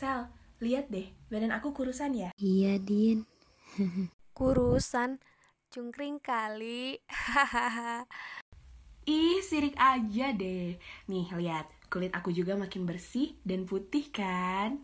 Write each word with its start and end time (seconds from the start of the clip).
Sel, 0.00 0.32
lihat 0.64 0.88
deh, 0.88 1.12
badan 1.28 1.52
aku 1.52 1.76
kurusan 1.76 2.16
ya? 2.16 2.32
Iya, 2.40 2.80
Din. 2.80 3.28
Kurusan, 4.32 5.20
cungkring 5.68 6.16
kali. 6.24 7.04
Hahaha. 7.04 8.08
Ih, 9.04 9.44
sirik 9.44 9.76
aja 9.76 10.32
deh. 10.32 10.80
Nih, 11.04 11.28
lihat, 11.36 11.68
kulit 11.92 12.16
aku 12.16 12.32
juga 12.32 12.56
makin 12.56 12.88
bersih 12.88 13.36
dan 13.44 13.68
putih 13.68 14.08
kan? 14.08 14.80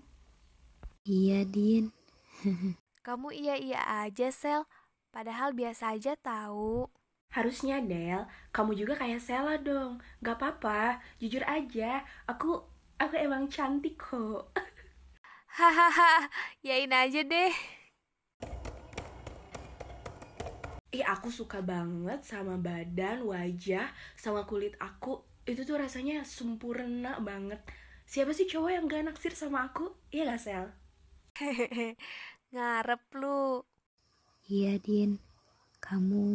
Iya, 1.08 1.48
Din. 1.48 1.88
Kamu 3.08 3.32
iya-iya 3.32 4.04
aja, 4.04 4.28
Sel. 4.28 4.68
Padahal 5.08 5.56
biasa 5.56 5.96
aja 5.96 6.12
tahu. 6.20 6.92
Harusnya, 7.32 7.80
Del, 7.80 8.28
kamu 8.52 8.72
juga 8.80 9.00
kayak 9.00 9.24
Sela 9.24 9.56
dong. 9.56 9.96
Gak 10.20 10.36
apa-apa, 10.36 11.00
jujur 11.20 11.40
aja. 11.48 12.04
Aku, 12.28 12.68
aku 13.00 13.14
emang 13.16 13.48
cantik 13.48 13.96
kok. 13.96 14.52
Hahaha, 15.56 16.28
yain 16.60 16.92
aja 16.92 17.24
deh. 17.24 17.48
Ih, 20.92 21.00
aku 21.00 21.32
suka 21.32 21.64
banget 21.64 22.28
sama 22.28 22.60
badan, 22.60 23.24
wajah, 23.24 23.88
sama 24.20 24.44
kulit 24.44 24.76
aku. 24.76 25.24
Itu 25.48 25.64
tuh 25.64 25.80
rasanya 25.80 26.28
sempurna 26.28 27.16
banget. 27.24 27.64
Siapa 28.04 28.36
sih 28.36 28.44
cowok 28.44 28.68
yang 28.68 28.84
gak 28.84 29.08
naksir 29.08 29.32
sama 29.32 29.72
aku? 29.72 29.96
Iya 30.12 30.36
gak, 30.36 30.40
Sel? 30.44 30.64
Hehehe, 31.40 31.96
ngarep 32.52 33.00
lu. 33.16 33.64
Iya, 34.52 34.76
Din. 34.76 35.16
Kamu 35.80 36.28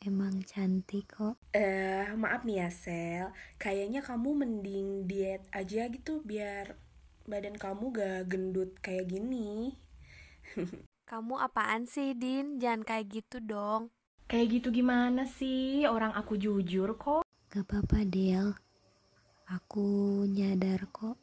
emang 0.00 0.40
cantik 0.48 1.12
kok. 1.12 1.36
Eh, 1.52 2.08
maaf 2.16 2.48
nih 2.48 2.64
ya, 2.64 2.68
Sel. 2.72 3.26
Kayaknya 3.60 4.00
kamu 4.00 4.32
mending 4.32 5.04
diet 5.04 5.44
aja 5.52 5.92
gitu 5.92 6.24
biar 6.24 6.87
badan 7.28 7.60
kamu 7.60 7.92
gak 7.92 8.32
gendut 8.32 8.72
kayak 8.80 9.12
gini. 9.12 9.76
Kamu 11.04 11.36
apaan 11.36 11.84
sih, 11.84 12.16
Din? 12.16 12.56
Jangan 12.56 12.82
kayak 12.88 13.06
gitu 13.12 13.36
dong. 13.44 13.92
Kayak 14.28 14.60
gitu 14.60 14.68
gimana 14.72 15.28
sih? 15.28 15.84
Orang 15.84 16.16
aku 16.16 16.40
jujur 16.40 16.96
kok. 16.96 17.28
Gak 17.52 17.68
apa-apa, 17.68 18.04
Del. 18.08 18.56
Aku 19.48 20.24
nyadar 20.28 20.88
kok. 20.88 21.16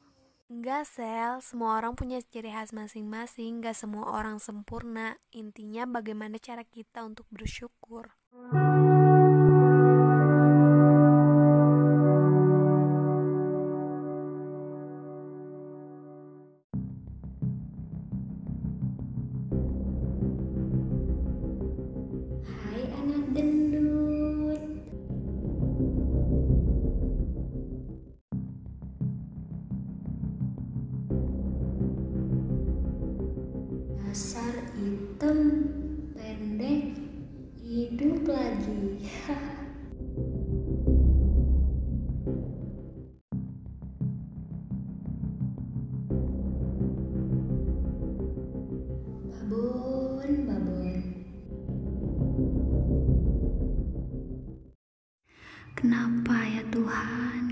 Enggak, 0.50 0.86
Sel. 0.90 1.42
Semua 1.42 1.82
orang 1.82 1.98
punya 1.98 2.22
ciri 2.22 2.54
khas 2.54 2.74
masing-masing. 2.74 3.66
Gak 3.66 3.78
semua 3.78 4.14
orang 4.14 4.38
sempurna. 4.38 5.18
Intinya 5.34 5.90
bagaimana 5.90 6.38
cara 6.42 6.62
kita 6.66 7.06
untuk 7.06 7.26
bersyukur. 7.30 8.14
Hai 8.34 8.65
Dasar 34.16 34.72
hitam, 34.80 35.68
pendek, 36.16 36.96
hidup 37.60 38.24
lagi. 38.32 39.04
babon, 49.36 50.32
babon. 50.48 51.04
Kenapa 55.76 56.36
ya 56.56 56.64
Tuhan? 56.72 57.44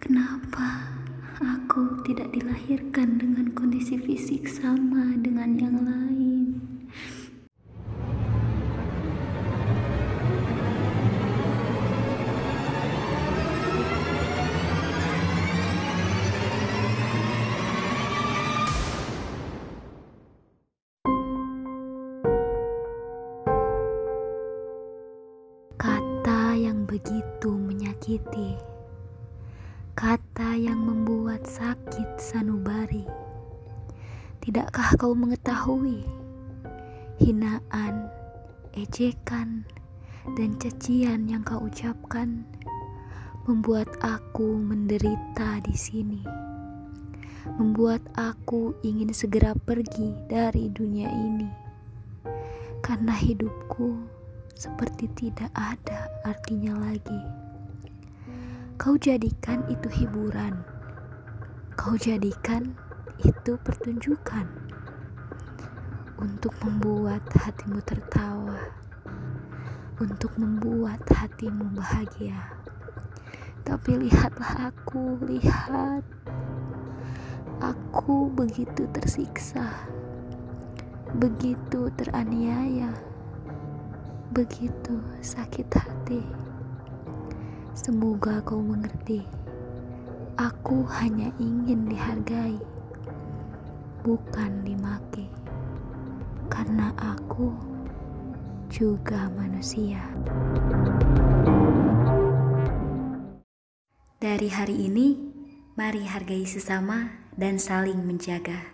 Kenapa 0.00 1.03
tidak 2.04 2.36
dilahirkan 2.36 3.16
dengan 3.16 3.48
kondisi 3.56 3.96
fisik 3.96 4.44
sama 4.44 5.16
dengan 5.24 5.56
yang 5.56 5.76
lain? 5.80 6.52
Kata 25.80 26.52
yang 26.52 26.84
begitu 26.84 27.48
menyakiti, 27.48 28.60
kata 30.04 30.52
yang 30.52 30.84
membuat 30.84 31.48
sakit 31.48 32.20
sanubari. 32.20 33.08
Tidakkah 34.44 35.00
kau 35.00 35.16
mengetahui 35.16 36.04
hinaan, 37.16 38.12
ejekan, 38.76 39.64
dan 40.36 40.60
cacian 40.60 41.24
yang 41.24 41.40
kau 41.40 41.64
ucapkan 41.64 42.44
membuat 43.48 43.88
aku 44.04 44.60
menderita 44.60 45.64
di 45.64 45.72
sini, 45.72 46.20
membuat 47.56 48.04
aku 48.12 48.76
ingin 48.84 49.08
segera 49.08 49.56
pergi 49.56 50.12
dari 50.28 50.68
dunia 50.68 51.08
ini 51.08 51.48
karena 52.84 53.16
hidupku 53.16 54.04
seperti 54.52 55.08
tidak 55.16 55.48
ada 55.56 56.12
artinya 56.28 56.76
lagi. 56.92 57.43
Kau 58.74 58.98
jadikan 58.98 59.62
itu 59.70 59.86
hiburan, 59.86 60.58
kau 61.78 61.94
jadikan 61.94 62.74
itu 63.22 63.54
pertunjukan. 63.62 64.50
Untuk 66.18 66.50
membuat 66.58 67.22
hatimu 67.38 67.78
tertawa, 67.86 68.58
untuk 70.02 70.34
membuat 70.42 70.98
hatimu 71.06 71.70
bahagia. 71.78 72.34
Tapi 73.62 74.10
lihatlah 74.10 74.74
aku, 74.74 75.22
lihat. 75.22 76.02
Aku 77.62 78.26
begitu 78.34 78.90
tersiksa, 78.90 79.70
begitu 81.14 81.94
teraniaya. 81.94 82.90
Begitu 84.34 84.98
sakit 85.22 85.70
hati. 85.70 86.53
Semoga 87.84 88.40
kau 88.48 88.64
mengerti. 88.64 89.20
Aku 90.40 90.88
hanya 90.88 91.28
ingin 91.36 91.84
dihargai, 91.84 92.56
bukan 94.00 94.64
dimaki. 94.64 95.28
Karena 96.48 96.96
aku 96.96 97.52
juga 98.72 99.28
manusia. 99.36 100.00
Dari 104.16 104.48
hari 104.48 104.88
ini, 104.88 105.20
mari 105.76 106.08
hargai 106.08 106.48
sesama 106.48 107.12
dan 107.36 107.60
saling 107.60 108.00
menjaga. 108.00 108.73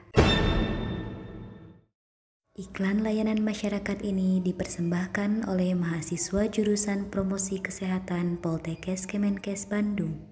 Iklan 2.60 3.00
layanan 3.00 3.40
masyarakat 3.40 4.04
ini 4.04 4.44
dipersembahkan 4.44 5.48
oleh 5.48 5.72
mahasiswa 5.72 6.44
jurusan 6.44 7.08
Promosi 7.08 7.56
Kesehatan 7.56 8.36
Poltekkes 8.36 9.08
Kemenkes 9.08 9.64
Bandung. 9.64 10.29